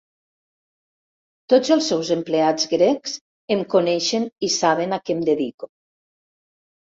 Tots 1.53 1.73
els 1.75 1.89
seus 1.91 2.09
empleats 2.15 2.65
grecs 2.71 3.13
em 3.55 3.61
coneixen 3.73 4.25
i 4.47 4.49
saben 4.55 4.95
a 4.97 4.99
què 5.05 5.17
em 5.19 5.21
dedico. 5.29 5.69